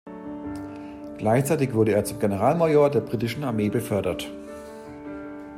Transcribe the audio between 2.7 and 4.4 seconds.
der britischen Armee befördert.